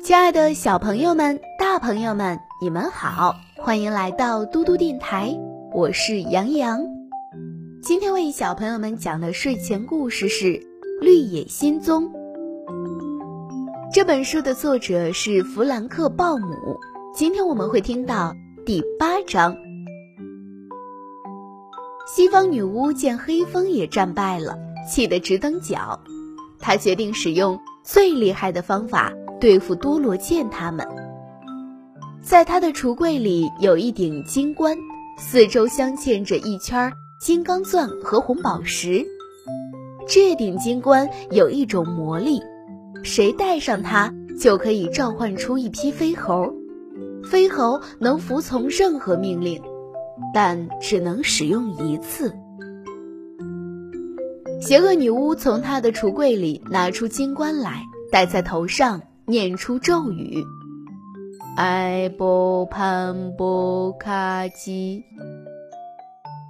[0.00, 5.36] 亲爱的小朋友们、大朋友们，你们好，欢迎来到嘟嘟电台，
[5.72, 6.78] 我是杨洋。
[7.82, 10.46] 今天为小朋友们讲的睡前故事是
[11.00, 12.04] 《绿野仙踪》。
[13.92, 16.78] 这本书的作者是弗兰克·鲍姆。
[17.12, 18.32] 今天我们会听到
[18.64, 19.67] 第八章。
[22.10, 24.58] 西方女巫见黑风也战败了，
[24.90, 26.00] 气得直蹬脚。
[26.58, 30.88] 她决定使用最厉害的方法对付多罗茜他们。
[32.22, 34.74] 在她的橱柜里有一顶金冠，
[35.18, 39.06] 四周镶嵌着一圈金刚钻和红宝石。
[40.08, 42.40] 这顶金冠有一种魔力，
[43.04, 46.54] 谁戴上它就可以召唤出一批飞猴，
[47.30, 49.62] 飞猴能服从任何命令。
[50.32, 52.34] 但只能使用一次。
[54.60, 60.44] 邪恶女巫从她的橱柜里拿出金冠来，戴在头上，念出咒语
[61.56, 65.04] ：“艾波潘波卡基。”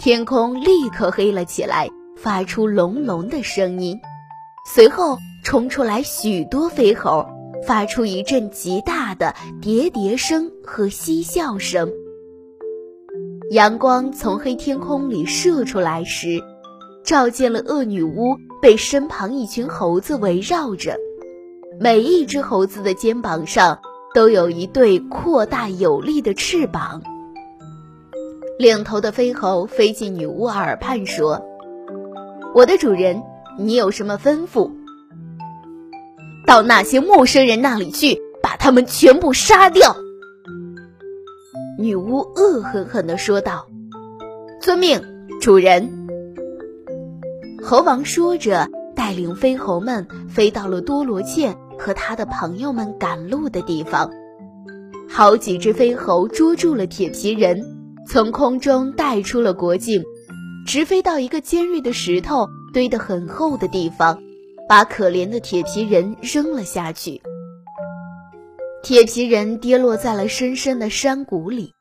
[0.00, 4.00] 天空立刻黑了起来，发出隆隆的声音。
[4.74, 7.26] 随后冲出来许多飞猴，
[7.66, 11.90] 发出一阵极大的喋喋声和嬉笑声。
[13.50, 16.38] 阳光从黑天空里射出来时，
[17.02, 20.94] 照见了恶女巫被身旁一群猴子围绕着，
[21.80, 23.78] 每一只猴子的肩膀上
[24.14, 27.02] 都有一对扩大有力的翅膀。
[28.58, 31.40] 领头的飞猴飞进女巫耳畔说
[32.54, 33.22] ：“我的主人，
[33.58, 34.70] 你有什么吩咐？
[36.46, 39.96] 到那些陌生人那里去，把他们全部杀掉。”
[41.80, 43.68] 女巫恶狠狠地说道
[44.60, 45.00] ：“遵命，
[45.40, 46.08] 主人。”
[47.62, 54.10] 猴王说着，带领飞猴们飞到了多罗茜和他的朋友们赶路的地方。
[55.08, 57.64] 好几只飞猴捉住了铁皮人，
[58.08, 60.02] 从空中带出了国境，
[60.66, 64.18] 直飞到一个尖锐的石头堆得很厚的地方，
[64.68, 67.22] 把可怜的铁皮人扔了下去。
[68.80, 71.74] 铁皮人跌落在了深深的山谷里，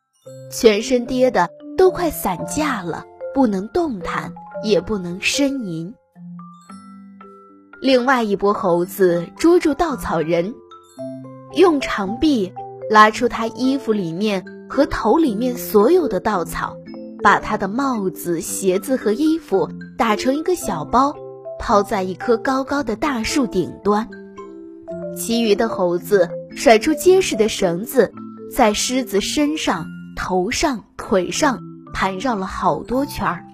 [0.51, 1.47] 全身跌得
[1.77, 5.93] 都快散架了，不能动弹，也不能呻吟。
[7.81, 10.53] 另外一拨猴子捉住稻草人，
[11.53, 12.51] 用长臂
[12.89, 16.75] 拉出他衣服里面和头里面所有的稻草，
[17.23, 21.13] 把他的帽子、鞋子和衣服打成一个小包，
[21.59, 24.09] 抛在一棵高高的大树顶端。
[25.15, 26.27] 其余的猴子。
[26.57, 28.11] 甩出结实的绳子，
[28.51, 29.85] 在狮子身上、
[30.15, 31.59] 头上、腿上
[31.93, 33.45] 盘绕了好多圈儿，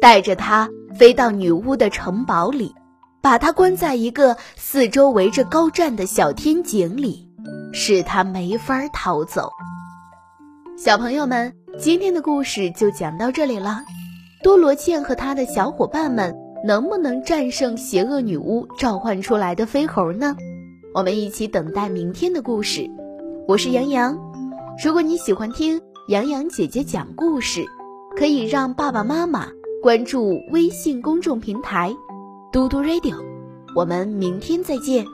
[0.00, 2.76] 带着它飞到女巫的城堡里，
[3.20, 7.28] 把它关在一个四周围着高站的小天井里，
[7.72, 9.50] 使它没法逃走。
[10.76, 13.82] 小朋友们，今天的故事就讲到这里了。
[14.44, 20.36] 多罗茜和他的小伙伴们能不能战胜邪恶女巫召唤出来的飞猴呢？
[20.94, 22.88] 我们一起等待明天的故事。
[23.46, 24.18] 我是杨洋。
[24.82, 27.66] 如果你喜欢听杨洋姐姐讲故事，
[28.16, 29.48] 可以让爸爸妈妈
[29.82, 31.94] 关注微信公众平台
[32.50, 33.16] “嘟嘟 radio”。
[33.76, 35.04] 我们明天再见。